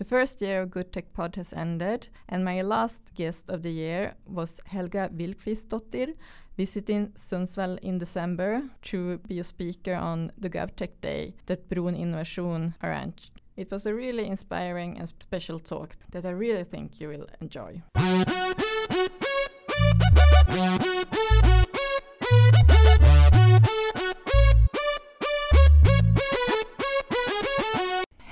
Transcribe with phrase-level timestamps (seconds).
[0.00, 3.70] The first year of Good Tech Pod has ended, and my last guest of the
[3.70, 6.14] year was Helga Vigfusdottir,
[6.56, 12.74] visiting Sundsvall in December to be a speaker on the GovTech Day that Bron Innovation
[12.82, 13.42] arranged.
[13.58, 17.82] It was a really inspiring and special talk that I really think you will enjoy.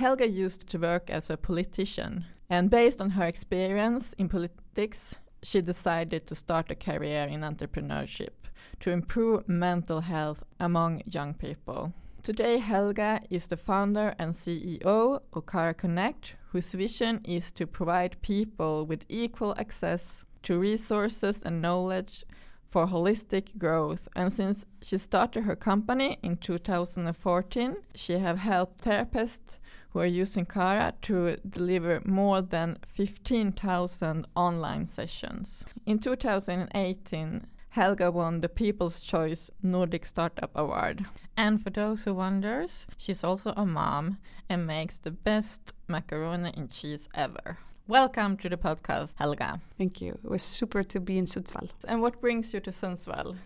[0.08, 5.60] Helga used to work as a politician, and based on her experience in politics, she
[5.60, 8.48] decided to start a career in entrepreneurship
[8.80, 11.92] to improve mental health among young people.
[12.22, 18.22] Today, Helga is the founder and CEO of Kara Connect, whose vision is to provide
[18.22, 22.24] people with equal access to resources and knowledge
[22.68, 24.08] for holistic growth.
[24.14, 29.58] And since she started her company in 2014, she have helped therapists
[29.90, 35.64] who are using Kara to deliver more than 15,000 online sessions.
[35.86, 41.06] In 2018, Helga won the People's Choice Nordic Startup Award.
[41.36, 46.70] And for those who wonders, she's also a mom and makes the best macaroni and
[46.70, 47.58] cheese ever.
[47.88, 49.62] Welcome to the podcast, Helga.
[49.78, 50.12] Thank you.
[50.22, 51.70] It was super to be in Sundsvall.
[51.86, 53.38] And what brings you to Sundsvall?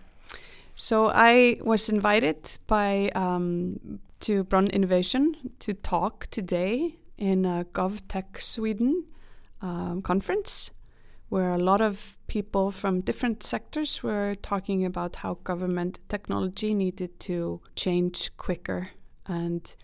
[0.74, 8.42] So I was invited by um, to Bron Innovation to talk today in a GovTech
[8.42, 9.04] Sweden
[9.60, 10.72] um, conference,
[11.28, 17.20] where a lot of people from different sectors were talking about how government technology needed
[17.20, 18.88] to change quicker
[19.24, 19.76] and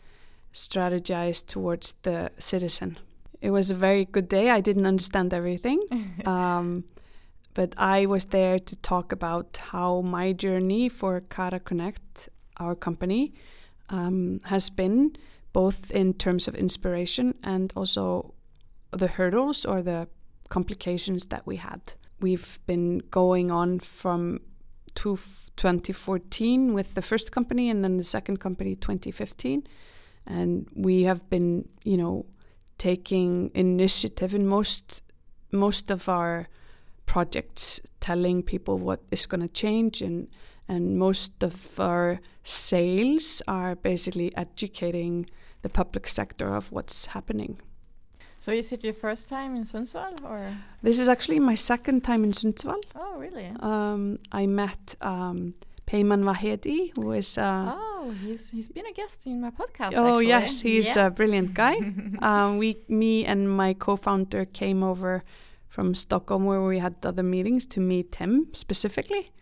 [0.53, 2.98] strategize towards the citizen
[3.41, 4.50] it was a very good day.
[4.50, 5.83] I didn't understand everything.
[6.25, 6.84] um,
[7.55, 13.34] but I was there to talk about how my journey for Kara Connect, our company,
[13.89, 15.17] um, has been
[15.53, 18.34] both in terms of inspiration and also
[18.91, 20.08] the hurdles or the
[20.48, 21.80] complications that we had.
[22.20, 24.41] We've been going on from
[24.95, 29.67] 2014 with the first company and then the second company 2015
[30.27, 32.27] and we have been you know
[32.78, 35.02] taking initiative in most
[35.50, 36.48] most of our
[37.06, 40.28] projects, telling people what is going to change, and
[40.68, 45.27] and most of our sales are basically educating
[45.62, 47.58] the public sector of what's happening.
[48.39, 52.22] So is it your first time in Sundsvall, or this is actually my second time
[52.22, 52.80] in Sundsvall?
[52.95, 53.50] Oh, really?
[53.60, 55.55] Um, I met um,
[55.89, 57.36] Peyman Vahedi, who is.
[57.36, 57.88] Uh, oh,
[58.23, 59.92] he's he's been a guest in my podcast.
[59.95, 60.27] Oh actually.
[60.27, 61.07] yes, he's yeah.
[61.07, 61.77] a brilliant guy.
[62.20, 65.25] um, we, me and my co-founder came over
[65.69, 69.33] from Stockholm where we had other meetings to meet him specifically.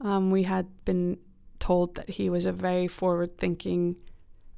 [0.00, 1.18] Um, we had been
[1.58, 3.96] told that he was a very forward-thinking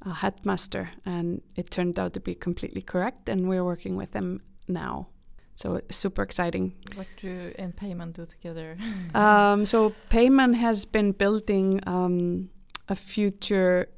[0.05, 3.29] uh, headmaster, and it turned out to be completely correct.
[3.29, 5.07] And we're working with him now.
[5.55, 6.73] So super exciting.
[6.95, 8.77] What do and Peyman do together?
[9.13, 12.49] um, so Peyman has been building um,
[12.87, 13.89] a future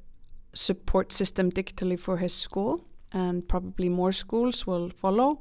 [0.53, 2.81] support system digitally for his school,
[3.11, 5.39] and probably more schools will follow.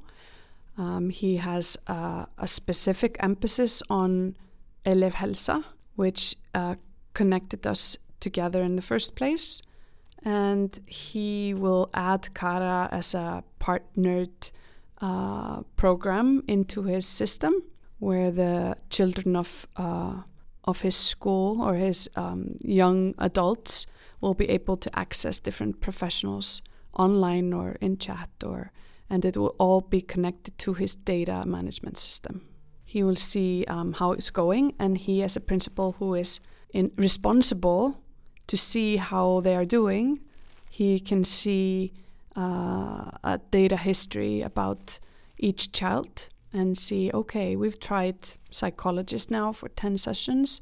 [0.76, 4.36] Um, he has uh, a specific emphasis on
[4.84, 6.74] Elevhälsa, which uh,
[7.12, 9.62] connected us together in the first place.
[10.24, 14.50] And he will add Kara as a partnered
[15.00, 17.52] uh, program into his system
[17.98, 20.22] where the children of uh,
[20.64, 23.86] of his school or his um, young adults
[24.20, 26.62] will be able to access different professionals
[26.94, 28.72] online or in chat or
[29.10, 32.42] and it will all be connected to his data management system.
[32.84, 36.40] He will see um, how it's going and he as a principal who is
[36.72, 38.00] in responsible
[38.46, 40.20] to see how they are doing,
[40.70, 41.92] he can see
[42.36, 44.98] uh, a data history about
[45.38, 48.16] each child and see okay we've tried
[48.50, 50.60] psychologists now for 10 sessions.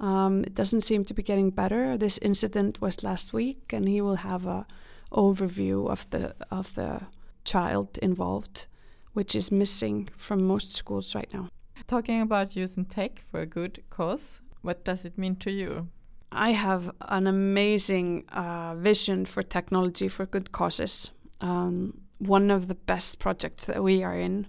[0.00, 1.96] Um, it doesn't seem to be getting better.
[1.98, 4.66] This incident was last week and he will have a
[5.12, 7.02] overview of the of the
[7.44, 8.66] child involved
[9.12, 11.48] which is missing from most schools right now.
[11.86, 15.88] Talking about using tech for a good cause what does it mean to you?
[16.30, 21.10] I have an amazing uh, vision for technology for good causes.
[21.40, 24.46] Um, one of the best projects that we are in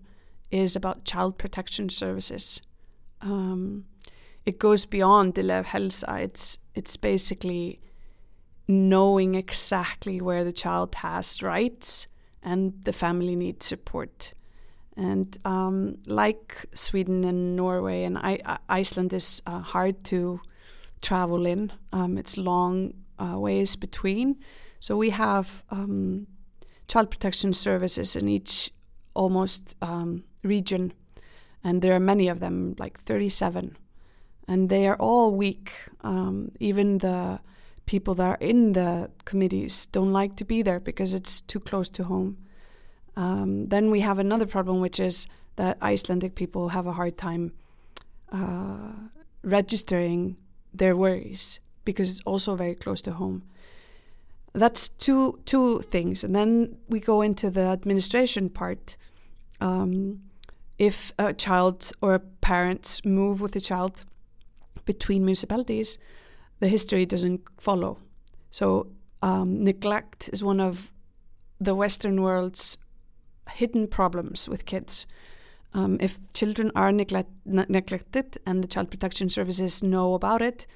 [0.53, 2.61] is about child protection services.
[3.21, 3.85] Um,
[4.45, 6.21] it goes beyond Elevhälsa.
[6.21, 7.79] It's it's basically
[8.67, 12.07] knowing exactly where the child has rights
[12.41, 14.33] and the family needs support.
[14.95, 20.39] And um, like Sweden and Norway and I, Iceland is uh, hard to
[21.01, 21.71] travel in.
[21.91, 24.37] Um, it's long uh, ways between.
[24.79, 26.27] So we have um,
[26.87, 28.71] child protection services in each
[29.13, 30.93] almost um, region,
[31.63, 33.77] and there are many of them, like 37,
[34.47, 35.71] and they are all weak.
[36.01, 37.39] Um, even the
[37.85, 41.89] people that are in the committees don't like to be there because it's too close
[41.91, 42.37] to home.
[43.15, 47.53] Um, then we have another problem, which is that Icelandic people have a hard time
[48.31, 48.93] uh,
[49.43, 50.37] registering
[50.73, 53.43] their worries because it's also very close to home.
[54.53, 58.97] That's two two things, and then we go into the administration part.
[59.59, 60.21] Um,
[60.77, 64.05] if a child or parents move with a child
[64.85, 65.97] between municipalities,
[66.59, 67.99] the history doesn't follow.
[68.51, 68.87] So
[69.21, 70.91] um, neglect is one of
[71.59, 72.77] the Western world's
[73.49, 75.05] hidden problems with kids.
[75.73, 80.67] Um, if children are neglect ne neglected and the child protection services know about it,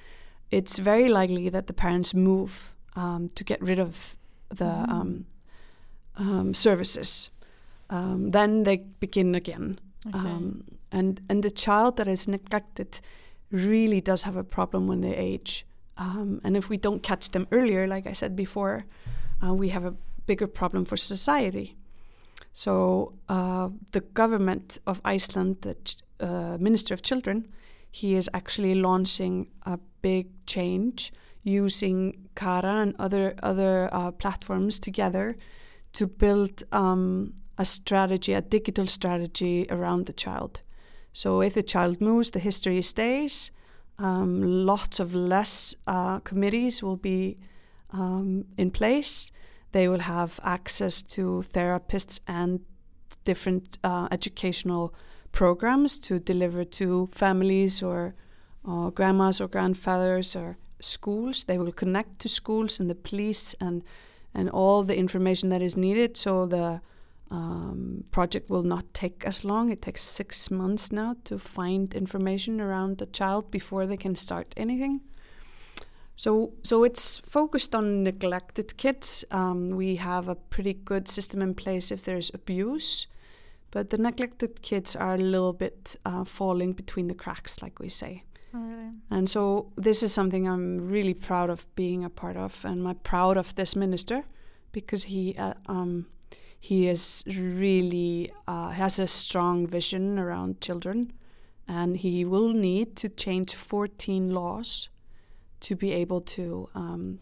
[0.50, 4.16] it's very likely that the parents move um, to get rid of
[4.48, 4.90] the mm.
[4.90, 5.26] um,
[6.16, 7.30] um services.
[7.90, 10.18] Um, then they begin again, okay.
[10.18, 13.00] Um, and and the child that is neglected
[13.50, 15.64] really does have a problem when they age.
[16.44, 18.84] and if we don't catch them earlier, like I said before,
[19.44, 19.94] uh, we have a
[20.26, 21.76] bigger problem for society.
[22.52, 25.76] So uh, the government of Iceland, the
[26.20, 27.46] uh, Minister of Children,
[27.90, 31.12] he is actually launching a big change
[31.42, 35.36] using Kara and other other uh, platforms together
[35.92, 40.60] to build um, a strategy, a digital strategy around the child.
[41.12, 43.50] So if the child moves, the history stays.
[43.98, 47.36] Um, lots of less uh, committees will be
[47.90, 49.32] um, in place
[49.72, 52.60] they will have access to therapists and
[53.24, 54.94] different uh, educational
[55.32, 58.14] programs to deliver to families or
[58.66, 61.44] uh, grandmas or grandfathers or schools.
[61.44, 63.82] They will connect to schools and the police and
[64.34, 66.16] and all the information that is needed.
[66.16, 66.80] So the
[67.30, 69.70] um, project will not take as long.
[69.70, 74.54] It takes six months now to find information around the child before they can start
[74.56, 75.00] anything.
[76.16, 79.24] So, so it's focused on neglected kids.
[79.30, 83.06] Um, we have a pretty good system in place if there's abuse,
[83.70, 87.88] but the neglected kids are a little bit uh, falling between the cracks, like we
[87.88, 88.24] say.
[88.52, 88.90] Oh, really?
[89.10, 92.96] And so this is something I'm really proud of being a part of, and I'm
[92.96, 94.24] proud of this minister
[94.72, 96.06] because he uh, um,
[96.60, 101.12] he is really uh, has a strong vision around children,
[101.66, 104.88] and he will need to change 14 laws
[105.60, 107.18] to be able to um,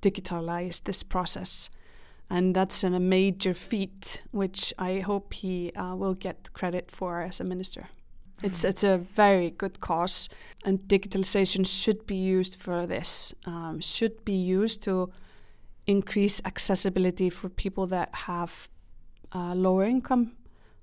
[0.00, 1.70] digitalize this process.
[2.30, 7.20] And that's an, a major feat, which I hope he uh, will get credit for
[7.20, 7.88] as a minister.
[8.42, 10.30] It's it's a very good cause,
[10.64, 13.34] and digitalization should be used for this.
[13.44, 15.10] Um, should be used to
[15.86, 18.68] increase accessibility for people that have
[19.34, 20.32] uh, lower income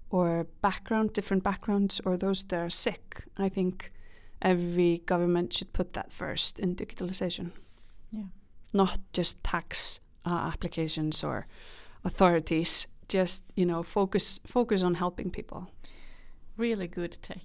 [0.09, 3.25] or background, different backgrounds, or those that are sick.
[3.37, 3.89] I think
[4.41, 7.51] every government should put that first in digitalization.
[8.11, 8.29] Yeah.
[8.73, 11.47] Not just tax uh, applications or
[12.03, 12.87] authorities.
[13.09, 15.67] Just you know, focus focus on helping people.
[16.57, 17.43] Really good tech.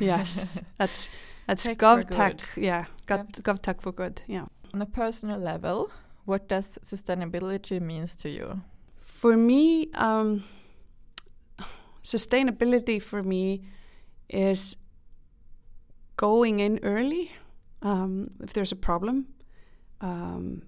[0.00, 1.08] yes, that's
[1.46, 2.40] that's GovTech.
[2.56, 4.22] Yeah, Gov, tech for good.
[4.26, 4.46] Yeah.
[4.72, 5.90] On a personal level,
[6.24, 8.60] what does sustainability means to you?
[9.00, 10.44] For me, um,
[12.02, 13.64] sustainability for me
[14.28, 14.76] is
[16.16, 17.32] going in early
[17.82, 19.26] um, if there's a problem.
[20.00, 20.62] Um,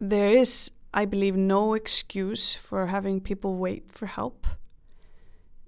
[0.00, 4.46] there is, I believe, no excuse for having people wait for help.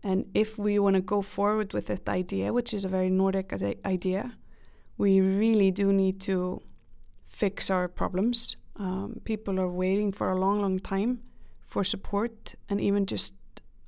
[0.02, 3.52] And if we want to go forward with that idea, which is a very Nordic
[3.84, 4.32] idea,
[4.96, 6.62] we really do need to
[7.40, 8.56] fix our problems.
[8.76, 11.20] Um, people are waiting for a long, long time
[11.72, 13.34] for support and even just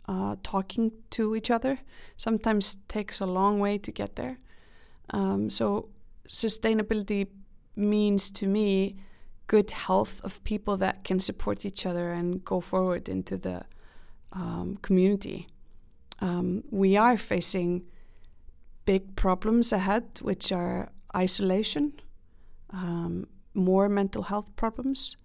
[0.08, 1.78] uh, talking to each other
[2.16, 4.38] sometimes takes a long way to get there.
[5.10, 5.88] Um, so
[6.26, 7.26] sustainability
[7.76, 8.96] means to me
[9.46, 13.64] good health of people that can support each other and go forward into the
[14.32, 15.46] um, community.
[16.20, 17.82] Um, we are facing
[18.84, 21.92] big problems ahead, which are isolation,
[22.70, 25.16] um, more mental health problems,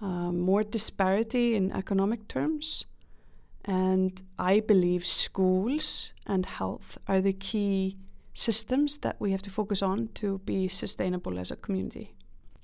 [0.00, 2.86] um, more disparity in economic terms.
[3.64, 7.96] And I believe schools and health are the key
[8.34, 12.14] systems that we have to focus on to be sustainable as a community.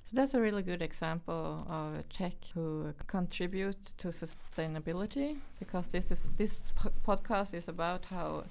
[0.05, 6.09] So that's a really good example of a Czech who contribute to sustainability because this
[6.09, 8.43] is this po podcast is about how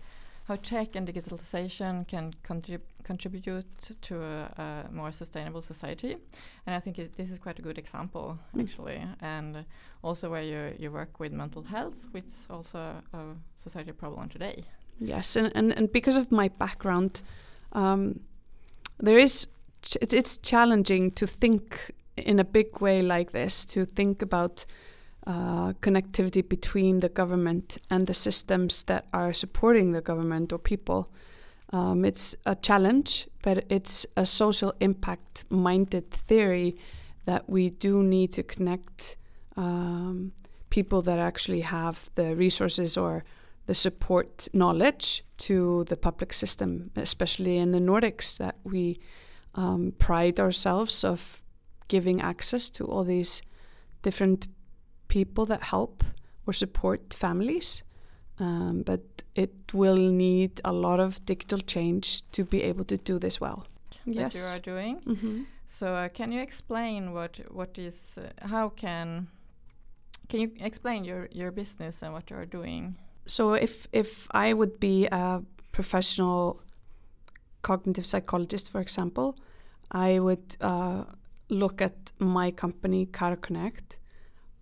[0.45, 3.67] how tech and digitalization can contrib contribute
[4.09, 6.13] to a, a, more sustainable society.
[6.67, 8.63] And I think it, this is quite a good example, mm.
[8.63, 9.01] actually.
[9.21, 9.65] And
[10.03, 12.79] also where you, you work with mental health, which is also
[13.13, 13.21] a
[13.57, 14.57] society problem today.
[15.01, 17.23] Yes, and, and, and because of my background,
[17.73, 18.21] um,
[18.99, 19.35] there is
[19.83, 24.67] ch it's, it's challenging to think in a big way like this, to think about
[25.27, 31.09] uh, connectivity between the government and the systems that are supporting the government or people.
[31.71, 36.77] Um, it's a challenge, but it's a social impact minded theory
[37.27, 39.17] that we do need to connect
[39.57, 40.33] um,
[40.71, 43.25] people that actually have the resources or
[43.67, 48.99] the support knowledge to the public system, especially in the Nordics, that we
[49.55, 51.43] um, pride ourselves of
[51.89, 53.43] giving access to all these
[54.03, 54.49] different
[55.09, 56.05] people that help
[56.47, 57.83] or support families.
[58.41, 59.01] Um, but
[59.35, 63.67] it will need a lot of digital change to be able to do this well.
[64.07, 65.01] That yes, you are doing.
[65.05, 65.45] Mm -hmm.
[65.67, 69.29] So, uh, can you explain what what is uh, how can
[70.29, 72.95] can you explain your your business and what you are doing?
[73.27, 75.43] So, if if I would be a
[75.73, 76.61] professional
[77.61, 79.35] cognitive psychologist, for example,
[79.91, 81.05] I would uh,
[81.49, 83.99] look at my company, Kara Connect,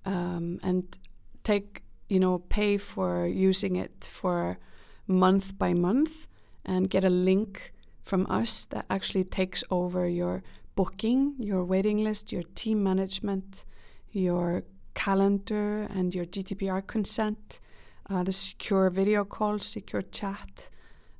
[0.05, 0.99] um, and
[1.45, 4.59] take you know pay for using it for
[5.07, 6.27] month by month
[6.65, 7.73] and get a link
[8.03, 10.43] from us that actually takes over your
[10.75, 13.65] booking, your waiting list, your team management,
[14.11, 14.63] your
[14.95, 17.61] calendar, and your GDPR consent,
[18.09, 20.71] uh, the secure video call, secure chat,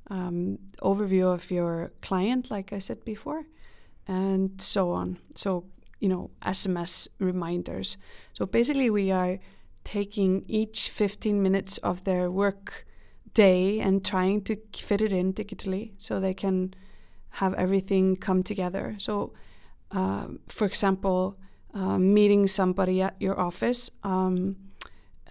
[0.09, 3.43] um, overview of your client, like I said before,
[4.07, 5.17] and so on.
[5.35, 5.65] So
[5.99, 7.97] you know, SMS reminders.
[8.33, 9.39] So basically, we are
[9.87, 12.85] taking each 15 minutes of their work
[13.33, 16.73] day and trying to fit it in digitally so they can
[17.29, 18.95] have everything come together.
[18.97, 19.31] So,
[19.91, 21.37] uh, for example,
[21.73, 24.57] uh, meeting somebody at your office um,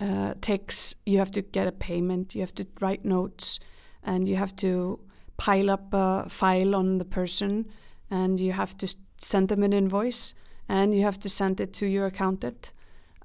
[0.00, 3.60] uh, takes, you have to get a payment, you have to write notes,
[4.02, 5.00] and you have to
[5.36, 7.66] pile up a file on the person,
[8.10, 10.34] and you have to send them an invoice
[10.68, 12.72] and you have to send it to your accountant.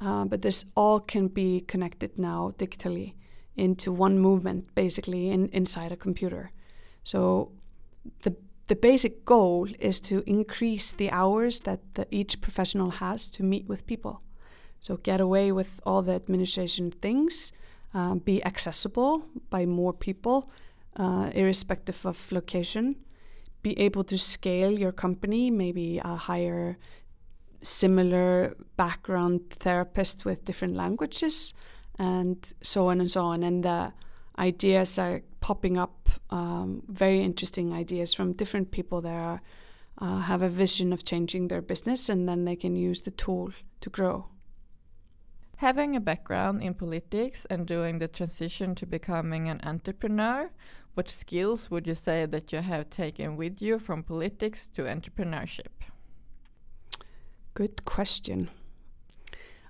[0.01, 3.13] Uh, but this all can be connected now digitally
[3.55, 6.51] into one movement, basically in, inside a computer.
[7.03, 7.51] So
[8.24, 8.36] the
[8.67, 13.67] the basic goal is to increase the hours that the, each professional has to meet
[13.67, 14.22] with people.
[14.79, 17.51] So get away with all the administration things,
[17.93, 20.50] uh, be accessible by more people,
[20.96, 22.96] uh, irrespective of location.
[23.62, 26.77] Be able to scale your company, maybe a higher
[27.62, 31.53] similar background therapists with different languages
[32.00, 33.44] and so on and so on.
[33.44, 33.94] And the
[34.39, 39.41] ideas are popping up, um, very interesting ideas from different people that are,
[40.00, 43.51] uh, have a vision of changing their business and then they can use the tool
[43.82, 44.27] to grow.
[45.58, 50.50] Having a background in politics and doing the transition to becoming an entrepreneur,
[50.96, 55.90] what skills would you say that you have taken with you from politics to entrepreneurship?
[57.53, 58.50] Good question.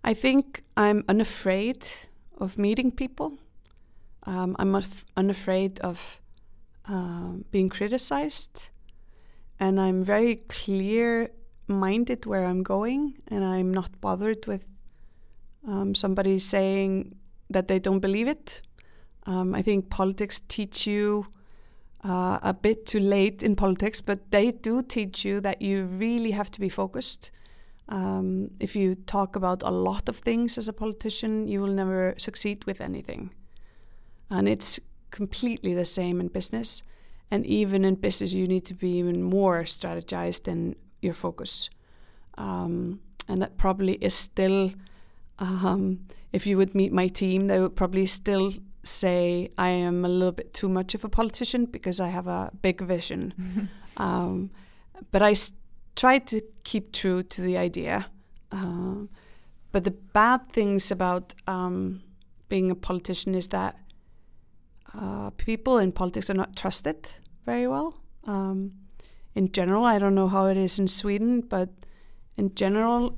[0.03, 1.87] I think I'm unafraid
[2.37, 3.39] of meeting people.
[4.23, 4.79] Um, I'm
[5.17, 6.21] unafraid of
[6.87, 8.69] uh, being criticized.
[9.59, 11.31] And I'm very clear
[11.67, 13.17] minded where I'm going.
[13.29, 14.65] And I'm not bothered with
[15.67, 17.15] um, somebody saying
[17.49, 18.61] that they don't believe it.
[19.25, 21.27] Um, I think politics teach you
[22.03, 26.31] uh, a bit too late in politics, but they do teach you that you really
[26.31, 27.31] have to be focused
[27.91, 32.15] um, if you talk about a lot of things as a politician, you will never
[32.17, 33.31] succeed with anything.
[34.29, 34.79] And it's
[35.11, 36.83] completely the same in business.
[37.29, 41.69] And even in business, you need to be even more strategized in your focus.
[42.37, 44.71] Um, and that probably is still,
[45.39, 50.09] um, if you would meet my team, they would probably still say I am a
[50.09, 53.69] little bit too much of a politician because I have a big vision.
[53.97, 54.49] um,
[55.11, 55.33] but I
[55.95, 58.07] tried to keep true to the idea.
[58.51, 59.05] Uh,
[59.71, 62.01] but the bad things about um,
[62.49, 63.77] being a politician is that
[64.93, 67.09] uh, people in politics are not trusted
[67.45, 68.01] very well.
[68.25, 68.73] Um,
[69.33, 71.69] in general, I don't know how it is in Sweden, but
[72.35, 73.17] in general,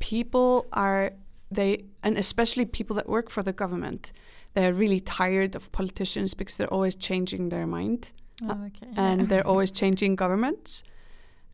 [0.00, 1.12] people are
[1.50, 4.10] they and especially people that work for the government,
[4.54, 8.10] they're really tired of politicians because they're always changing their mind,
[8.42, 8.88] oh, okay.
[8.96, 10.82] and they're always changing governments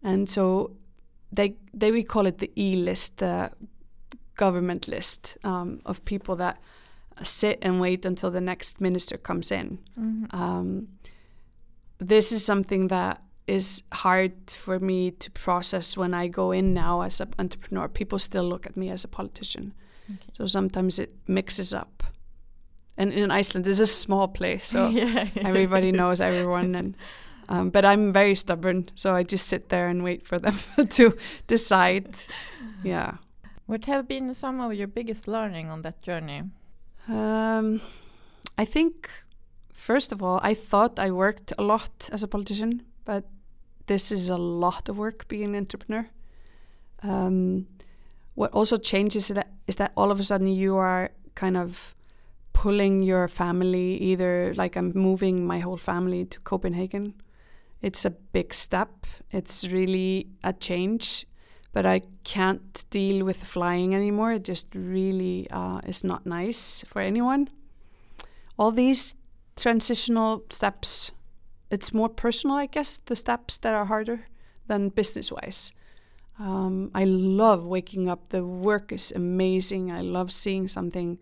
[0.02, 0.72] and so
[1.32, 3.50] they they we call it the E list, the
[4.36, 6.58] government list um, of people that
[7.22, 9.78] sit and wait until the next minister comes in.
[9.98, 10.32] Mhm.
[10.34, 10.88] Um,
[11.98, 17.00] this is something that is hard for me to process when I go in now
[17.02, 17.88] as an entrepreneur.
[17.88, 19.72] People still look at me as a politician.
[20.10, 20.30] Okay.
[20.32, 22.04] So sometimes it mixes up.
[22.96, 26.74] And in Iceland, it's a small place, so yeah, everybody knows everyone.
[26.74, 26.96] And
[27.48, 30.54] um, but I'm very stubborn, so I just sit there and wait for them
[30.90, 32.18] to decide.
[32.82, 33.14] Yeah.
[33.66, 36.42] What have been some of your biggest learning on that journey?
[37.08, 37.80] Um,
[38.56, 39.10] I think,
[39.72, 43.24] first of all, I thought I worked a lot as a politician, but
[43.86, 46.08] this is a lot of work being an entrepreneur.
[47.02, 47.66] Um,
[48.34, 51.94] what also changes is that, is that all of a sudden you are kind of
[52.52, 57.14] pulling your family, either like I'm moving my whole family to Copenhagen.
[57.80, 59.06] It's a big step.
[59.30, 61.26] It's really a change
[61.72, 64.32] but I can't deal with flying anymore.
[64.32, 67.48] It just really uh, is not nice for anyone.
[68.58, 69.14] All these
[69.56, 71.12] transitional steps,
[71.70, 74.26] it's more personal, I guess, the steps that are harder
[74.66, 75.72] than business wise.
[76.38, 78.30] Um, I love waking up.
[78.30, 79.92] The work is amazing.
[79.92, 81.18] I love seeing something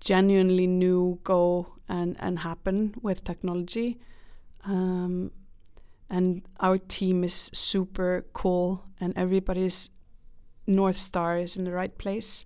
[0.00, 3.98] genuinely new go and, and happen with technology.
[4.64, 5.30] Um,
[6.10, 9.90] and our team is super cool and everybody's
[10.66, 12.44] north star is in the right place.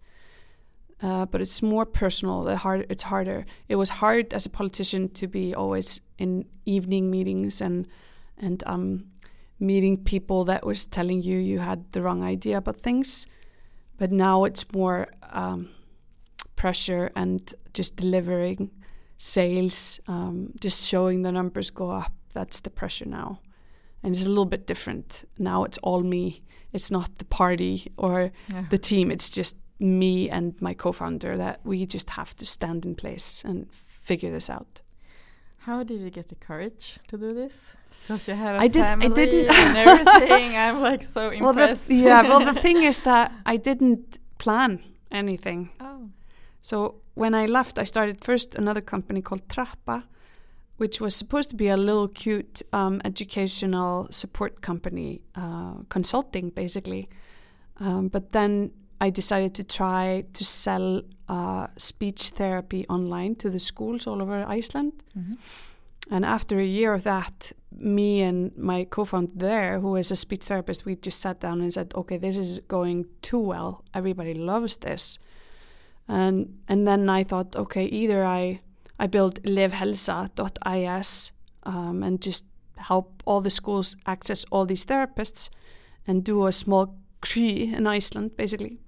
[1.02, 3.44] Uh, but it's more personal the hard it's harder.
[3.68, 7.86] It was hard as a politician to be always in evening meetings and
[8.38, 9.04] and um,
[9.60, 13.26] meeting people that was telling you you had the wrong idea about things.
[13.98, 15.68] But now it's more um,
[16.54, 18.70] pressure and just delivering
[19.18, 22.12] sales um, just showing the numbers go up.
[22.32, 23.40] That's the pressure now
[24.02, 26.40] and it's a little bit different now it's all me
[26.72, 28.64] it's not the party or Yeah.
[28.70, 32.94] the team it's just me and my co-founder that we just have to stand in
[32.94, 33.66] place and
[34.08, 34.82] figure this out
[35.68, 37.54] How did you get the courage to do this?
[38.02, 40.56] Because you have a I did- I didn't- and everything.
[40.56, 41.90] I'm like so well the, impressed.
[41.90, 44.78] yeah well the thing is that i didn't plan
[45.10, 46.08] anything oh.
[46.60, 46.76] so
[47.14, 50.02] when i left i started first another company called trappa
[50.76, 57.08] which was supposed to be a little cute um, educational support company uh, consulting basically
[57.80, 58.70] um, but then
[59.00, 64.44] i decided to try to sell uh, speech therapy online to the schools all over
[64.48, 65.36] iceland Mhm.
[66.10, 70.44] And after a year of that, me and my co-founder there, who is a speech
[70.44, 73.82] therapist, we just sat down and said, "Okay, this is going too well.
[73.92, 75.18] Everybody loves this."
[76.06, 78.60] And and then I thought, okay, either I
[78.98, 81.32] I built livhelsa.is
[81.64, 82.44] um, and just
[82.76, 85.50] help all the schools access all these therapists
[86.06, 88.78] and do a small kry in Iceland, basically.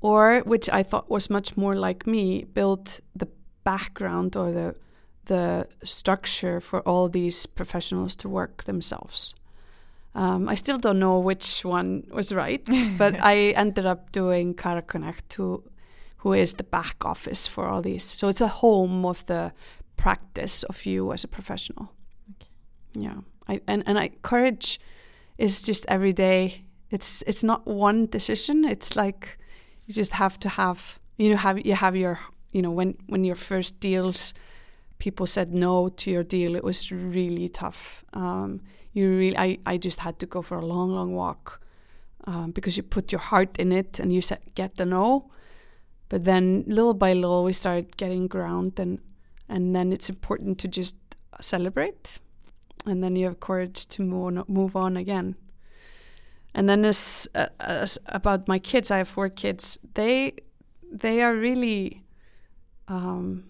[0.00, 3.28] Or, which I thought was much more like me, built the
[3.64, 4.74] background or the
[5.28, 9.34] the structure for all these professionals to work themselves.
[10.14, 12.66] Um, I still don't know which one was right,
[12.98, 15.62] but I ended up doing Kara Connect, who,
[16.18, 18.04] who is the back office for all these.
[18.04, 19.52] So it's a home of the
[19.96, 21.92] practice of you as a professional.
[22.36, 22.50] Okay.
[22.94, 24.80] Yeah, I, and and I courage
[25.36, 26.64] is just every day.
[26.90, 28.64] It's it's not one decision.
[28.64, 29.38] It's like
[29.86, 32.18] you just have to have you know have you have your
[32.52, 34.34] you know when when your first deals
[34.98, 38.60] people said no to your deal it was really tough um,
[38.92, 41.60] you really I, I just had to go for a long long walk
[42.24, 45.30] um, because you put your heart in it and you said get the no
[46.08, 49.00] but then little by little we started getting ground and
[49.48, 50.96] and then it's important to just
[51.40, 52.18] celebrate.
[52.86, 55.36] And then you have courage to move on, move on again.
[56.54, 59.78] And then as, uh, as about my kids i have four kids.
[59.94, 60.34] They
[60.90, 62.02] they are really
[62.88, 63.44] um,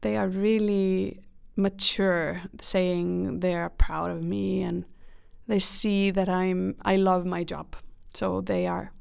[0.00, 1.20] they are really
[1.56, 4.84] mature saying they are proud of me and
[5.46, 7.76] they see that i'm i love my job.
[8.14, 8.93] So they are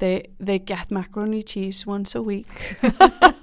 [0.00, 2.76] they they get macaroni cheese once a week.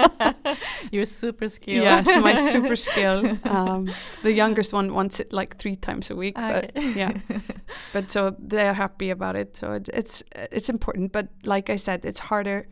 [0.92, 1.84] Your super skill.
[1.84, 3.90] yes my super skill um,
[4.24, 7.14] the youngest one wants it like three times a week but yeah.
[7.94, 9.56] But so they're happy about it.
[9.58, 11.12] So it, it's it's important.
[11.12, 12.68] But like i said it's harder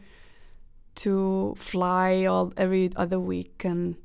[0.96, 3.96] to fly all every other week and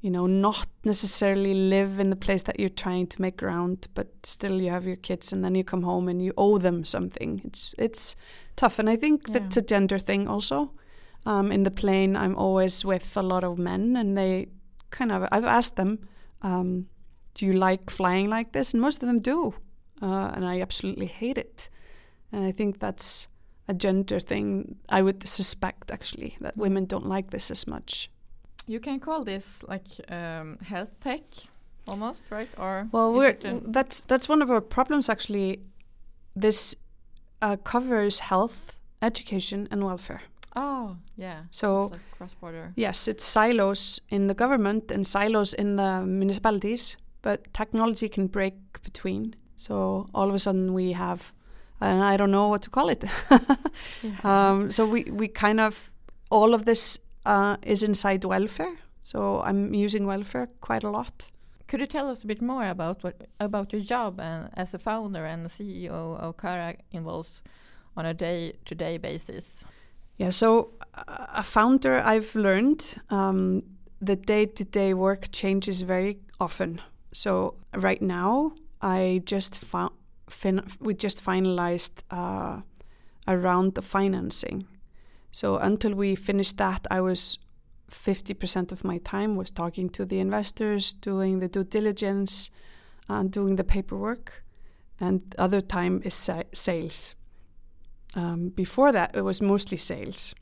[0.00, 4.06] you know not necessarily live in the place that you're trying to make ground but
[4.22, 7.40] still you have your kids and then you come home and you owe them something.
[7.44, 8.16] It's it's
[8.60, 9.38] tough and i think Yeah.
[9.38, 10.72] that's a gender thing also
[11.26, 14.48] um, in the plane i'm always with a lot of men and they
[14.90, 15.98] kind of i've asked them
[16.42, 16.86] um,
[17.34, 19.54] do you like flying like this and most of them do
[20.02, 21.68] uh, and i absolutely hate it
[22.32, 23.28] and i think that's
[23.68, 24.76] a gender thing.
[24.88, 28.08] I would suspect actually that women don't like this as much.
[28.66, 31.20] You can call this like um, health tech,
[31.86, 32.48] almost, right?
[32.56, 33.36] Or Well, we're
[33.72, 35.60] that's that's one of our problems actually.
[36.40, 36.76] This
[37.42, 40.22] uh, covers health, education, and welfare.
[40.56, 41.42] oh yeah.
[41.50, 42.72] So like cross border.
[42.76, 48.54] yes, it's silos in the government and silos in the municipalities, but technology can break
[48.82, 49.34] between.
[49.56, 51.32] So all of a sudden we have,
[51.80, 53.04] and I don't know what to call it.
[54.24, 55.90] um, so we we kind of
[56.30, 58.76] all of this uh, is inside welfare.
[59.02, 61.30] So I'm using welfare quite a lot.
[61.68, 64.78] Could you tell us a bit more about what about your job and as a
[64.78, 67.42] founder and the CEO of Kara involves
[67.94, 69.64] on a day-to-day basis?
[70.16, 73.62] Yeah, so a founder, I've learned um,
[74.00, 76.80] the day to day work changes very often.
[77.12, 79.62] So right now, I just
[80.80, 82.62] we just finalized uh,
[83.26, 84.66] a round of financing.
[85.30, 87.38] So until we finished that, I was
[87.90, 92.50] 50% of my time was talking to the investors, doing the due diligence,
[93.08, 94.44] and doing the paperwork,
[95.00, 97.14] and the other time is sa- sales.
[98.14, 100.34] Um, before that, it was mostly sales.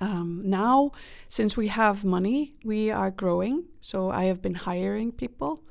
[0.00, 0.92] Um, now,
[1.28, 3.64] since we have money, we are growing.
[3.80, 5.62] So I have been hiring people,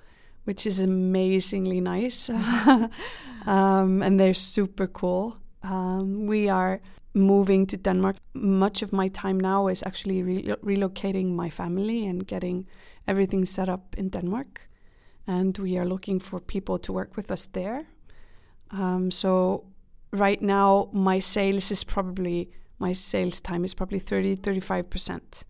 [0.43, 2.29] which is amazingly nice.
[3.45, 5.37] um, and they're super cool.
[5.63, 6.81] Um, we are
[7.17, 8.17] moving to Denmark.
[8.33, 12.67] Much of my time now is actually re- relocating my family and getting
[13.07, 14.69] everything set up in Denmark.
[15.25, 17.87] And we are looking for people to work with us there.
[18.71, 19.65] Um, so
[20.11, 22.49] right now my sales is probably
[22.79, 25.43] my sales time is probably 30 35%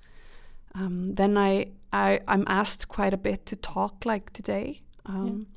[0.76, 5.48] um, then I, I i'm asked quite a bit to talk like today um,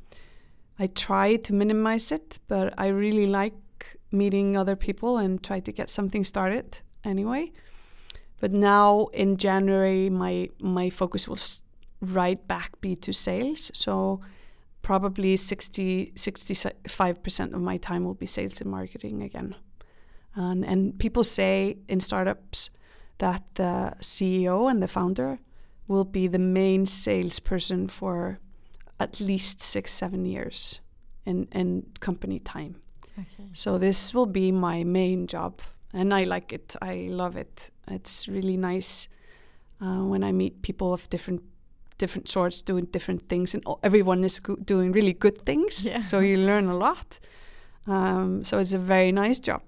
[0.78, 3.54] i try to minimize it but i really like
[4.10, 7.52] meeting other people and try to get something started anyway.
[8.40, 11.38] But now in january my my focus will
[12.00, 13.70] right back be to sales.
[13.74, 14.20] So
[14.82, 19.54] probably 60 65% of my time will be sales and marketing again.
[20.34, 22.70] And, and people say in startups
[23.18, 25.38] that the ceo and the founder
[25.86, 28.38] will be the main salesperson for
[28.98, 30.80] at least six seven years
[31.26, 32.76] in, in company time
[33.20, 33.48] Okay.
[33.52, 35.60] so this will be my main job
[35.92, 39.08] and i like it i love it it's really nice
[39.80, 41.42] uh, when i meet people of different
[41.98, 46.02] different sorts doing different things and everyone is doing really good things Yeah.
[46.02, 47.18] so you learn a lot
[47.86, 49.62] um, so it's a very nice job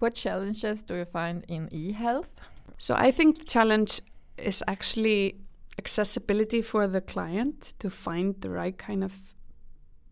[0.00, 2.30] What challenges do you find in e-health?
[2.78, 4.00] so i think the challenge
[4.36, 5.34] is actually
[5.78, 9.12] accessibility for the client to find the right kind of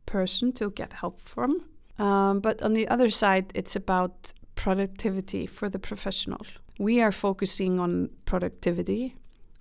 [0.07, 1.65] person to get help from
[1.99, 6.45] um, but on the other side it's about productivity for the professional.
[6.79, 9.15] We are focusing on productivity.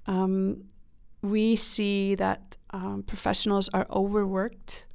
[0.07, 0.63] Um,
[1.21, 4.87] we see that um, professionals are overworked.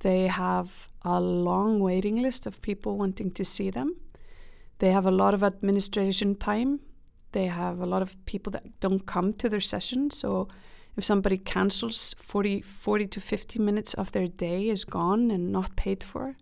[0.00, 3.96] They have a long waiting list of people wanting to see them.
[4.78, 6.80] They have a lot of administration time.
[7.32, 10.10] They have a lot of people that don't come to their session.
[10.10, 10.48] So
[10.96, 15.76] if somebody cancels 40, 40 to 50 minutes of their day is gone and not
[15.76, 16.36] paid for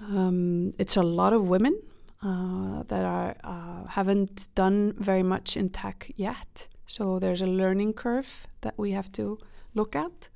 [0.00, 1.80] um, it's a lot of women
[2.22, 6.68] uh, that are uh, haven't done very much in tech yet.
[6.86, 9.38] So there's a learning curve that we have to
[9.74, 10.28] look at.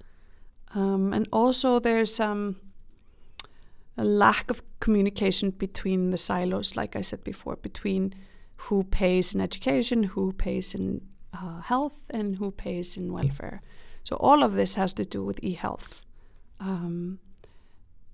[0.75, 2.57] Um, and also there's um,
[3.97, 8.15] a lack of communication between the silos like i said before between
[8.57, 13.63] who pays in education who pays in uh, health and who pays in welfare.
[14.05, 16.03] So all of this has to do with e-health.
[16.59, 17.21] Um,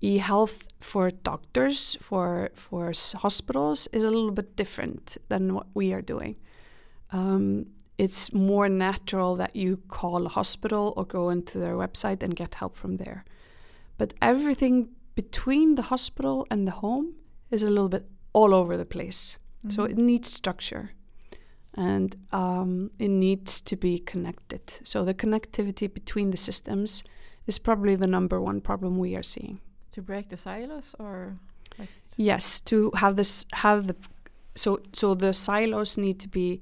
[0.01, 6.01] e-health for doctors for for hospitals is a little bit different than what we are
[6.01, 6.37] doing.
[7.11, 12.35] Um, it's more natural that you call a hospital or go into their website and
[12.35, 13.25] get help from there.
[13.97, 17.15] But everything between the hospital and the home
[17.49, 19.39] is a little bit all over the place.
[19.69, 19.89] So Mhm.
[19.91, 20.91] it needs structure
[21.73, 24.61] and um, it needs to be connected.
[24.83, 27.03] So the connectivity between the systems
[27.47, 29.59] is probably the number one problem we are seeing
[29.97, 31.35] to break the silos or
[31.79, 33.95] like Yes, to have this have the
[34.55, 36.61] so so the silos need to be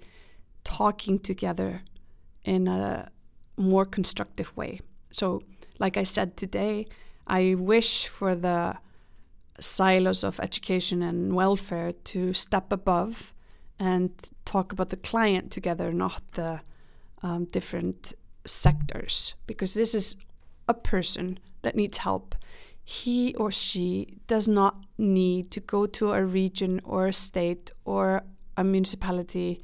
[0.64, 1.82] talking together
[2.44, 3.10] in a
[3.58, 4.80] more constructive way.
[5.12, 5.42] So
[5.80, 6.88] like I said today,
[7.28, 8.78] I wish for the
[9.60, 13.34] silos of education and welfare to step above
[13.80, 14.12] and
[14.46, 16.62] talk about the client together, not the
[17.22, 18.14] um, different
[18.46, 20.16] sectors, because this is
[20.68, 22.36] a person that needs help
[22.88, 28.24] he or she does not need to go to a region or a state or
[28.56, 29.64] a municipality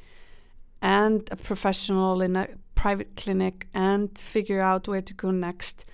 [0.81, 5.85] and a professional in a private clinic and figure out where to go next.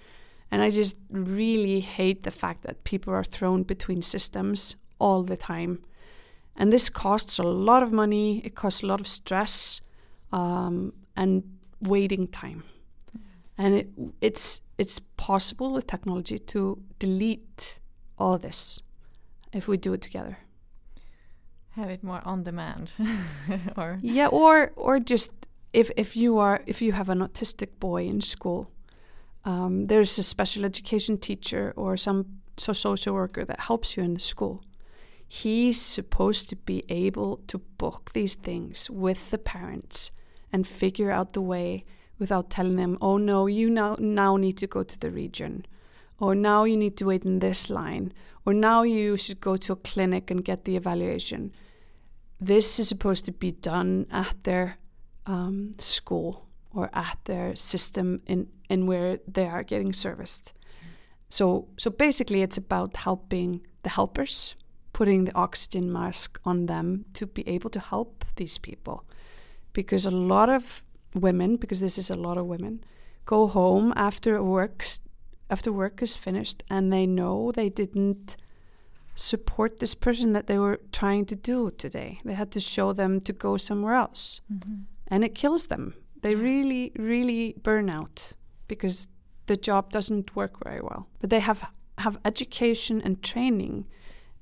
[0.50, 5.36] And I just really hate the fact that people are thrown between systems all the
[5.36, 5.84] time.
[6.56, 9.82] And this costs a lot of money, it costs a lot of stress
[10.32, 11.44] um, and
[11.82, 12.64] waiting time.
[13.58, 13.90] And it,
[14.22, 17.80] it's, it's possible with technology to delete
[18.18, 18.82] all this
[19.54, 20.38] if we do it together.
[21.72, 22.92] Have it more on demand,
[23.78, 25.32] or yeah, or or just
[25.74, 28.72] if if you are if you have an autistic boy in school,
[29.46, 32.26] um, there's a special education teacher or some
[32.58, 34.64] so social worker that helps you in the school.
[35.28, 40.12] He's supposed to be able to book these things with the parents
[40.52, 41.84] and figure out the way
[42.20, 45.66] without telling them, "Oh no, you now now need to go to the region."
[46.20, 48.12] or now you need to wait in this line,
[48.46, 51.52] or now you should go to a clinic and get the evaluation.
[52.40, 54.78] This is supposed to be done at their
[55.26, 60.54] um, school or at their system in, in where they are getting serviced.
[61.30, 64.56] So, so basically, it's about helping the helpers,
[64.94, 69.04] putting the oxygen mask on them to be able to help these people.
[69.74, 70.84] Because a lot of
[71.18, 72.84] women, because this is a lot of women,
[73.26, 74.84] go home after work
[75.50, 78.36] after work is finished and they know they didn't
[79.16, 82.20] support this person that they were trying to do today.
[82.24, 84.42] They had to show them to go somewhere else.
[84.52, 84.82] Mm-hmm.
[85.08, 85.96] And it kills them.
[86.22, 88.34] They really, really burn out
[88.68, 89.08] because
[89.48, 91.08] the job doesn't work very well.
[91.20, 93.86] But they have, have education and training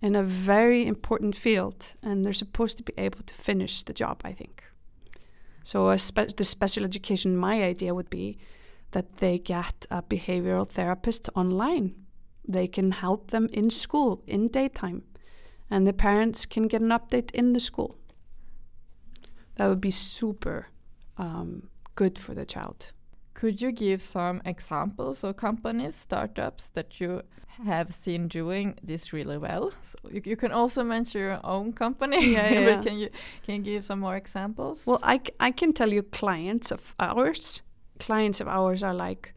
[0.02, 4.22] in a very important field and they're supposed to be able to finish the job,
[4.26, 4.64] I think.
[5.65, 8.38] So spe- the special education, my idea would be
[8.91, 11.95] that they get a behavioral therapist online.
[12.47, 15.01] They can help them in school in daytime,
[15.67, 17.97] and the parents can get an update in the school.
[19.56, 20.67] That would be super
[21.17, 22.93] um, good for the child.
[23.36, 27.21] Could you give some examples of companies, startups that you
[27.65, 29.71] have seen doing this really well?
[29.82, 32.34] So you, you can also mention your own company.
[32.34, 32.82] Yeah, yeah.
[32.82, 33.10] can you
[33.43, 34.82] can you give some more examples?
[34.86, 37.62] Well, I, I can tell you clients of ours
[38.00, 39.34] clients of ours are like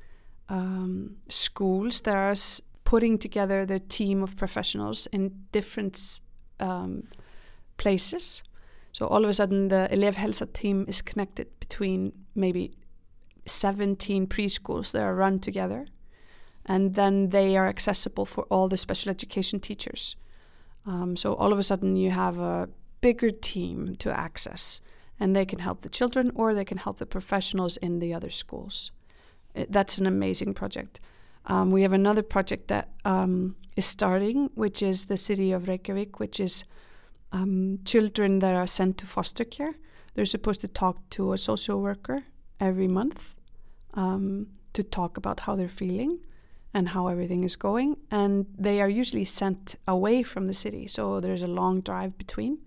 [0.49, 2.35] um, schools that are
[2.85, 6.21] putting together their team of professionals in different
[6.61, 7.05] um,
[7.77, 8.43] places.
[8.93, 12.73] So all of a sudden, the Elevhälsa team is connected between maybe
[13.49, 15.87] 17 preschools that are run together.
[16.67, 20.17] And then they are accessible for all the special education teachers.
[20.87, 22.69] Um, so all of a sudden, you have a
[23.01, 24.81] bigger team to access
[25.21, 28.31] and they can help the children or they can help the professionals in the other
[28.31, 28.91] schools.
[29.55, 31.01] It, that's an amazing project.
[31.47, 36.21] Um, we have another project that um, is starting, which is the city of Reykjavik,
[36.21, 36.65] which is
[37.33, 39.75] um, children that are sent to foster care.
[40.15, 42.25] They're supposed to talk to a social worker
[42.61, 43.35] every month
[43.99, 46.21] um, to talk about how they're feeling
[46.73, 47.97] and how everything is going.
[48.11, 52.59] And they are usually sent away from the city, so there's a long drive between.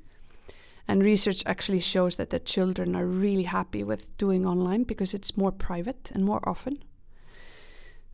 [0.88, 5.38] And research actually shows that the children are really happy with doing online because it's
[5.38, 6.84] more private and more often.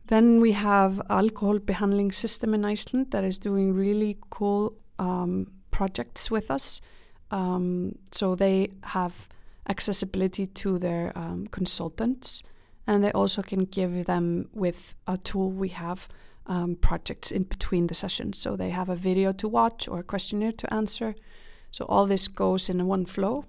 [0.06, 6.30] Then we have alcohol behandling system in Iceland that is doing really cool um, projects
[6.30, 6.80] with us.
[7.30, 9.28] Um, so they have
[9.68, 12.42] accessibility to their um, consultants,
[12.88, 16.08] and they also can give them with a tool we have
[16.46, 18.38] um, projects in between the sessions.
[18.38, 21.14] So they have a video to watch or a questionnaire to answer
[21.70, 23.44] so all this goes in one flow.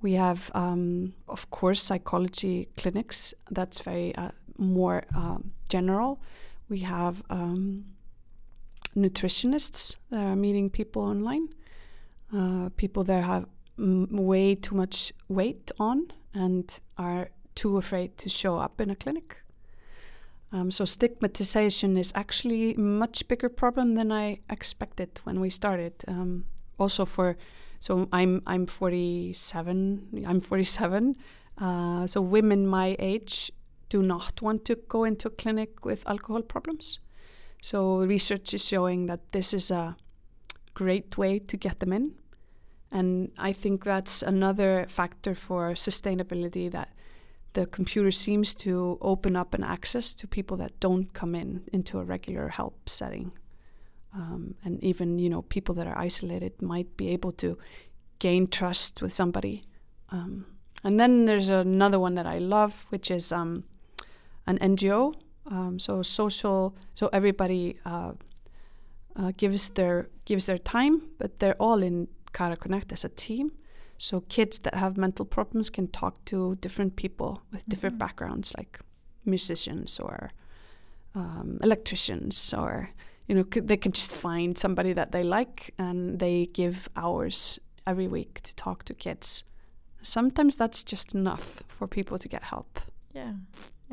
[0.00, 3.34] We have, um, of course, psychology clinics.
[3.50, 6.20] That's very uh, more uh, general.
[6.68, 7.86] We have um,
[8.94, 11.48] nutritionists that are meeting people online.
[12.32, 13.46] Uh, people that have
[13.78, 19.38] way too much weight on and are too afraid to show up in a clinic.
[20.52, 25.94] Um, so stigmatization is actually a much bigger problem than I expected when we started.
[26.06, 26.44] Um,
[26.78, 27.36] also for
[27.80, 30.24] so I'm I'm 47.
[30.26, 31.16] I'm 47.
[31.58, 33.50] Uh, so women my age
[33.88, 36.98] do not want to go into a clinic with alcohol problems.
[37.60, 39.96] So research is showing that this is a
[40.74, 42.14] great way to get them in.
[42.90, 46.90] And I think that's another factor for sustainability that
[47.54, 51.98] the computer seems to open up an access to people that don't come in into
[51.98, 53.32] a regular help setting.
[54.12, 57.58] Um, and even you know people that are isolated might be able to
[58.18, 59.64] gain trust with somebody.
[60.10, 60.46] Um,
[60.84, 63.64] and then there's another one that I love, which is um,
[64.46, 65.14] an NGO.
[65.50, 68.12] Um, so social, so everybody uh,
[69.16, 73.50] uh, gives their gives their time, but they're all in Kara Connect as a team.
[73.98, 77.98] So kids that have mental problems can talk to different people with different Mhm.
[78.00, 78.80] backgrounds, like
[79.24, 80.30] musicians or
[81.16, 82.90] um, electricians, or
[83.28, 87.58] you know, c- they can just find somebody that they like, and they give hours
[87.86, 89.44] every week to talk to kids.
[90.02, 92.80] Sometimes that's just enough for people to get help.
[93.14, 93.34] Yeah,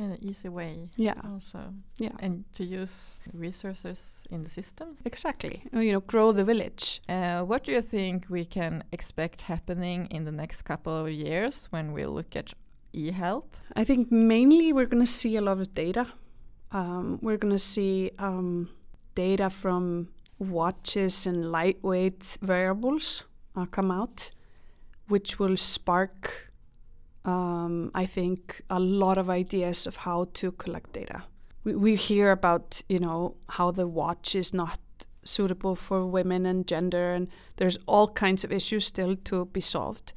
[0.02, 1.60] in an easy way Yeah, also.
[1.98, 5.02] yeah, And to use resources in the systems.
[5.06, 5.64] exactly.
[5.74, 7.02] You know, grow the village.
[7.08, 11.68] Uh, what do you think we can expect happening in the next couple of years
[11.72, 12.54] when we look at
[12.94, 13.50] e-health?
[13.76, 16.08] I think mainly we're going to see a lot of data.
[16.72, 18.70] Um, we're going to see um,
[19.16, 20.08] data from
[20.40, 24.32] watches and lightweight wearables uh, come out,
[25.08, 26.51] which will spark,
[27.26, 31.24] um, I think, a lot of ideas of how to collect data.
[31.64, 34.80] We, we hear about, you know, how the watch is not
[35.24, 40.14] suitable for women and gender, and there's all kinds of issues still to be solved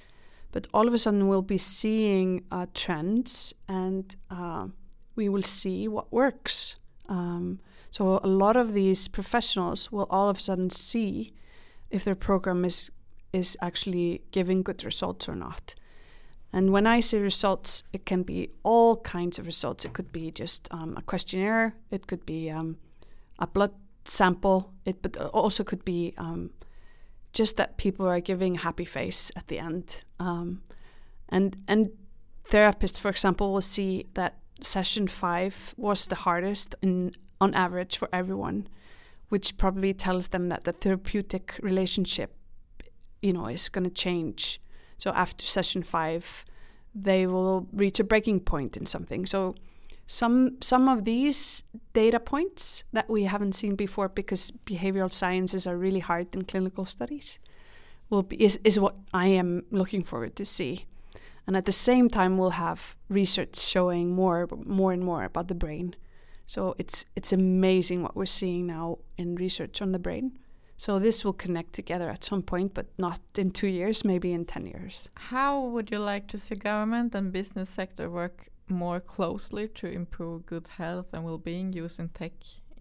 [0.54, 4.68] but all of a sudden we'll be seeing uh, trends and uh,
[5.16, 6.76] we will see what works.
[7.08, 7.58] Um,
[7.90, 11.32] so a lot of these professionals will all of a sudden see
[11.90, 12.90] if their program is
[13.32, 15.74] is actually giving good results or not.
[16.54, 19.84] And when I say results, it can be all kinds of results.
[19.84, 21.74] It could be just um, a questionnaire.
[21.90, 22.76] It could be um,
[23.40, 23.72] a blood
[24.04, 24.72] sample.
[24.84, 26.50] It but also could be um,
[27.32, 30.04] just that people are giving a happy face at the end.
[30.20, 30.62] Um,
[31.28, 31.88] and and
[32.48, 38.08] therapists, for example, will see that session five was the hardest in on average for
[38.12, 38.68] everyone,
[39.28, 42.36] which probably tells them that the therapeutic relationship,
[43.22, 44.60] you know, is going to change.
[44.96, 46.44] So after session five,
[46.94, 49.26] they will reach a breaking point in something.
[49.26, 49.54] So
[50.06, 55.76] some some of these data points that we haven't seen before because behavioral sciences are
[55.76, 57.38] really hard in clinical studies
[58.10, 60.86] will be is, is what I am looking forward to see.
[61.46, 65.54] And at the same time we'll have research showing more more and more about the
[65.54, 65.96] brain.
[66.46, 70.38] So it's it's amazing what we're seeing now in research on the brain.
[70.76, 74.44] So this will connect together at some point, but not in two years, maybe in
[74.44, 75.08] ten years.
[75.14, 80.46] How would you like to see government and business sector work more closely to improve
[80.46, 82.32] good health and well-being using tech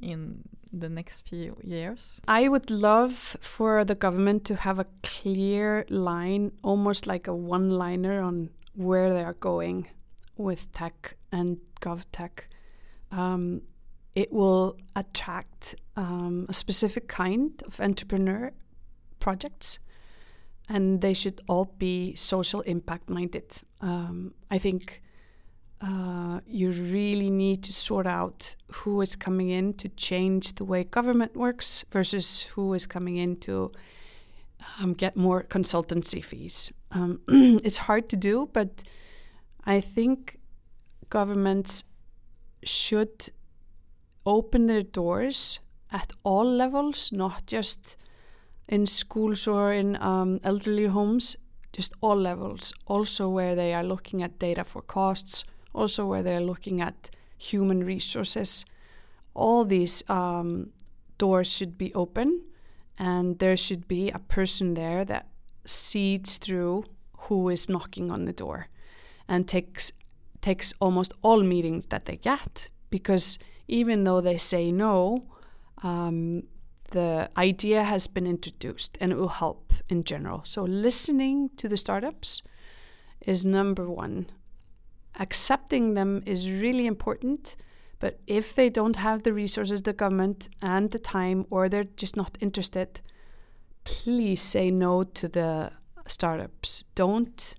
[0.02, 2.20] in the next few years?
[2.28, 7.70] I would love for the government to have a clear line, almost like a one
[7.70, 9.88] liner on where they are going
[10.36, 12.46] with tech and GovTech.
[13.12, 13.62] Um,
[14.16, 18.52] it will attract um, a specific kind of entrepreneur
[19.20, 19.80] projects,
[20.70, 23.62] and they should all be social impact minded.
[23.82, 25.02] Um, I think
[25.82, 30.84] uh, you really need to sort out who is coming in to change the way
[30.84, 33.72] government works versus who is coming in to
[34.80, 36.72] um, get more consultancy fees.
[36.92, 38.84] Um, it's hard to do, but
[39.66, 40.40] I think
[41.10, 41.84] governments
[42.64, 43.30] should
[44.26, 45.60] open their doors
[45.92, 47.98] at all levels, not just
[48.68, 51.36] in schools or in um, elderly homes,
[51.72, 52.74] just all levels.
[52.86, 57.84] Also, where they are looking at data for costs, also where they're looking at human
[57.84, 58.66] resources.
[59.34, 60.72] All these um,
[61.18, 62.44] doors should be open,
[62.98, 65.28] and there should be a person there that
[65.66, 66.86] seeds through
[67.18, 68.68] who is knocking on the door
[69.28, 69.92] and takes
[70.42, 75.26] takes almost all meetings that they get because even though they say no,
[75.84, 76.44] um,
[76.92, 80.42] the idea has been introduced and it will help in general.
[80.46, 82.42] So listening to the startups
[83.26, 84.28] is number one
[85.20, 87.56] accepting them is really important.
[88.00, 92.18] But if they don't have the resources, the government, and the time, or they're just
[92.18, 93.02] not interested,
[93.84, 95.72] please say no to the
[96.08, 96.84] startups.
[96.96, 97.56] Don't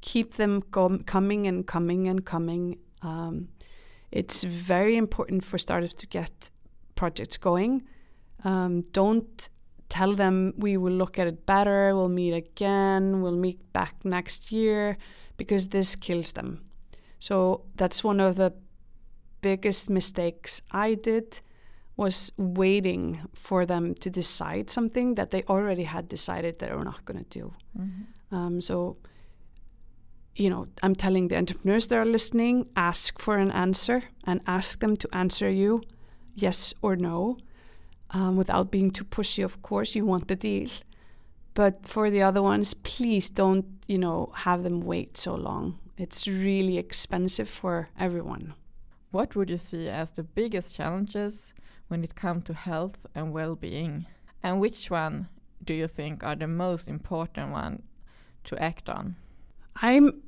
[0.00, 2.78] keep them com- coming and coming and coming.
[3.02, 3.48] Um,
[4.10, 6.50] it's very important for startups to get
[6.94, 7.82] projects going.
[8.44, 9.48] Um, don't
[9.88, 14.52] tell them we will look at it better, we'll meet again, we'll meet back next
[14.52, 14.96] year,
[15.36, 16.64] because this kills them.
[17.18, 18.52] So that's one of the
[19.40, 21.40] biggest mistakes I did
[21.96, 26.84] was waiting for them to decide something that they already had decided that they were
[26.84, 27.54] not going to do.
[27.76, 28.34] Mm-hmm.
[28.34, 28.98] Um, so,
[30.38, 34.78] you know, I'm telling the entrepreneurs that are listening, ask for an answer and ask
[34.78, 35.82] them to answer you
[36.36, 37.38] yes or no
[38.10, 39.94] um, without being too pushy, of course.
[39.94, 40.70] You want the deal.
[41.54, 45.80] But for the other ones, please don't, you know, have them wait so long.
[45.96, 48.54] It's really expensive for everyone.
[49.10, 51.52] What would you see as the biggest challenges
[51.88, 54.06] when it comes to health and well-being?
[54.42, 55.28] And which one
[55.64, 57.82] do you think are the most important one
[58.44, 59.16] to act on?
[59.82, 60.22] I'm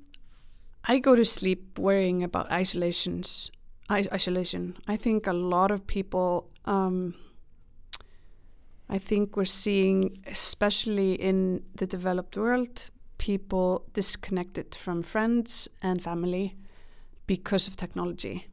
[0.91, 3.53] I go to sleep worrying about isolations.
[3.89, 4.77] I, isolation.
[4.89, 6.51] I think a lot of people.
[6.65, 7.15] Um,
[8.89, 16.57] I think we're seeing, especially in the developed world, people disconnected from friends and family
[17.29, 18.49] because of technology.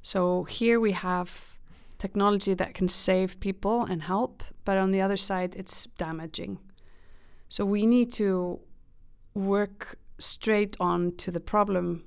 [0.00, 1.58] So here we have
[1.98, 6.60] technology that can save people and help, but on the other side, it's damaging.
[7.48, 8.60] So we need to
[9.34, 12.04] work straight on to the problem,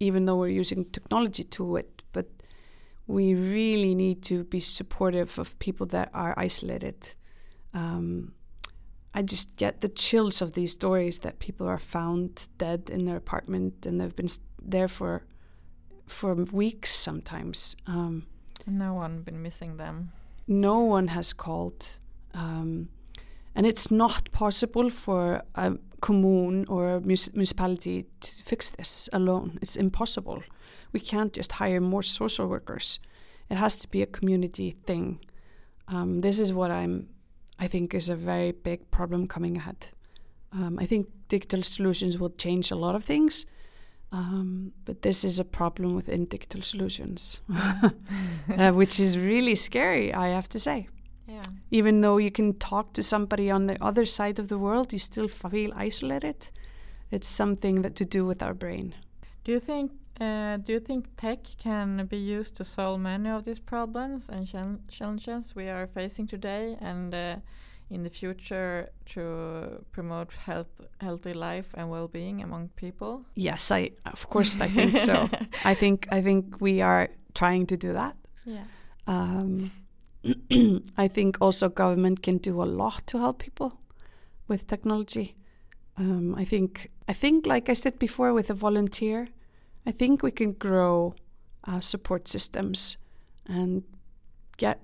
[0.00, 2.02] even though we're using technology to it.
[2.12, 2.26] But
[3.06, 7.14] we really need to be supportive of people that are isolated.
[7.72, 8.32] Um,
[9.14, 13.16] I just get the chills of these stories that people are found dead in their
[13.16, 14.28] apartment and they've been
[14.62, 15.24] there for
[16.06, 17.76] for weeks sometimes.
[17.86, 18.26] Um,
[18.66, 20.12] no one been missing them.
[20.46, 21.98] No one has called,
[22.34, 22.90] um,
[23.54, 29.58] and it's not possible for a commune or municipality to fix this alone.
[29.62, 30.42] It's impossible.
[30.92, 32.98] We can't just hire more social workers.
[33.50, 35.20] It has to be a community thing.
[35.88, 37.08] Um, this is what I'm.
[37.58, 39.88] I think is a very big problem coming ahead.
[40.52, 43.46] Um, I think digital solutions will change a lot of things,
[44.12, 47.40] um, but this is a problem within digital solutions,
[48.58, 50.88] uh, which is really scary, I have to say.
[51.26, 51.42] Yeah.
[51.70, 54.98] Even though you can talk to somebody on the other side of the world, you
[54.98, 56.50] still feel isolated.
[57.10, 58.94] It's something that to do with our brain.
[59.44, 63.44] Do you think uh, do you think tech can be used to solve many of
[63.44, 64.48] these problems and
[64.88, 67.36] challenges we are facing today, and uh,
[67.90, 73.24] in the future to promote health, healthy life and well-being among people?
[73.34, 75.28] Yes, I of course I think so.
[75.64, 78.16] I think I think we are trying to do that.
[78.46, 78.64] Yeah.
[79.06, 79.70] Um,
[80.96, 83.80] I think also government can do a lot to help people
[84.48, 85.34] with technology.
[85.96, 89.28] Um, I think I think like I said before with a volunteer,
[89.86, 91.14] I think we can grow
[91.64, 92.96] uh, support systems
[93.46, 93.84] and
[94.56, 94.80] get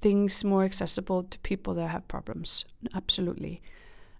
[0.00, 2.64] things more accessible to people that have problems.
[2.94, 3.62] Absolutely.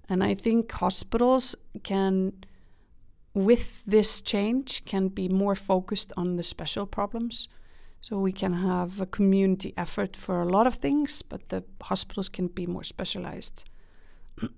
[0.09, 2.33] And I think hospitals can,
[3.33, 7.49] with this change, can be more focused on the special problems.
[8.01, 12.29] So we can have a community effort for a lot of things, but the hospitals
[12.29, 13.65] can be more specialized.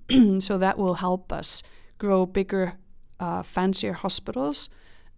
[0.38, 1.62] so that will help us
[1.98, 2.74] grow bigger,
[3.18, 4.70] uh, fancier hospitals,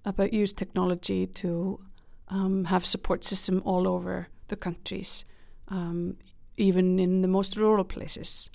[0.07, 1.81] uh, but use technology to
[2.29, 5.25] um, have support system all over the countries
[5.69, 6.17] um,
[6.57, 8.51] even in the most rural places,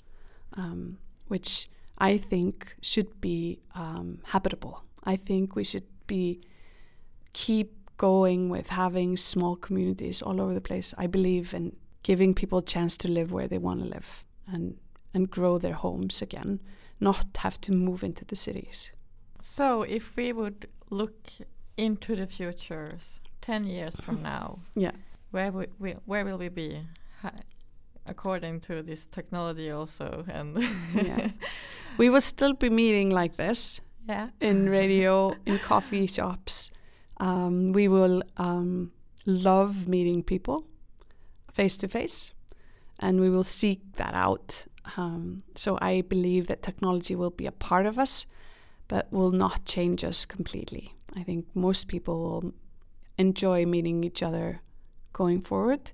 [0.54, 0.98] um,
[1.28, 1.68] which
[1.98, 4.82] I think should be um, habitable.
[5.04, 6.40] I think we should be
[7.32, 10.94] keep going with having small communities all over the place.
[10.96, 14.78] I believe in giving people a chance to live where they want to live and
[15.12, 16.60] and grow their homes again,
[16.98, 18.92] not have to move into the cities.
[19.42, 21.16] So, if we would look
[21.76, 24.92] into the futures, ten years from now, yeah,
[25.32, 25.66] where we,
[26.06, 26.86] where will we be?
[28.06, 30.58] according to this technology also and
[30.94, 31.28] yeah
[31.98, 36.70] we will still be meeting like this yeah in radio in coffee shops
[37.20, 38.90] um, we will um,
[39.26, 40.66] love meeting people
[41.52, 42.32] face to face
[42.98, 44.66] and we will seek that out
[44.96, 48.26] um, so i believe that technology will be a part of us
[48.88, 52.52] but will not change us completely i think most people will
[53.18, 54.60] enjoy meeting each other
[55.12, 55.92] going forward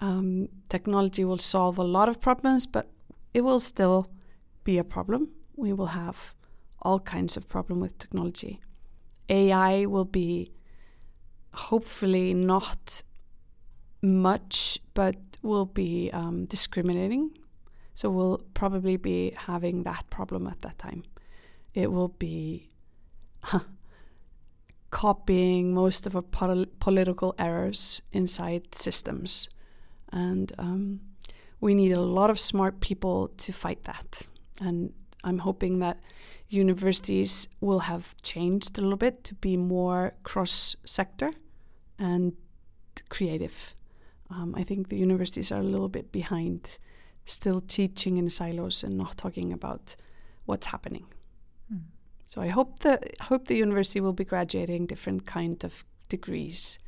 [0.00, 2.90] um, technology will solve a lot of problems, but
[3.32, 4.08] it will still
[4.64, 5.30] be a problem.
[5.56, 6.34] We will have
[6.82, 8.60] all kinds of problem with technology.
[9.28, 10.50] AI will be
[11.54, 13.02] hopefully not
[14.02, 17.30] much, but will be um, discriminating.
[17.94, 21.04] So we'll probably be having that problem at that time.
[21.74, 22.68] It will be
[23.42, 23.60] huh,
[24.90, 29.48] copying most of our pol political errors inside systems
[30.12, 31.00] and um,
[31.60, 34.22] we need a lot of smart people to fight that.
[34.60, 34.92] And
[35.24, 35.98] I'm hoping that
[36.48, 41.32] universities will have changed a little bit to be more cross sector
[41.98, 42.34] and
[43.08, 43.74] creative.
[44.30, 46.78] Um, I think the universities are a little bit behind,
[47.24, 49.96] still teaching in silos and not talking about
[50.46, 51.06] what's happening.
[51.72, 51.82] Mm.
[52.26, 56.78] So I hope the hope the university will be graduating different kind of degrees,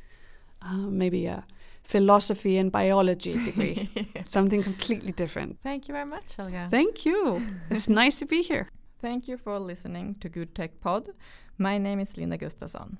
[0.61, 1.45] uh, maybe a
[1.83, 3.89] philosophy and biology degree,
[4.25, 5.59] something completely different.
[5.61, 6.67] Thank you very much, Helga.
[6.69, 7.41] Thank you.
[7.69, 8.69] It's nice to be here.
[9.01, 11.09] Thank you for listening to Good Tech Pod.
[11.57, 12.97] My name is Linda Gustafsson.